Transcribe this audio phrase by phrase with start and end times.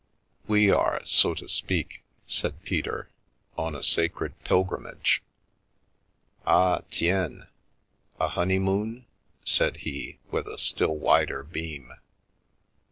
[0.47, 3.09] "We are, so to speak," said Peter,"
[3.55, 5.19] on a sacred pil grimage.""
[6.47, 7.43] Ah, tiens?
[8.19, 9.05] A honeymoon?"
[9.45, 11.93] said he, with a still wider beam.